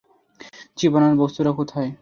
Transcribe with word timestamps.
চিবানোর 0.77 1.13
বস্তুটা 1.15 1.51
কোথায়? 1.51 1.89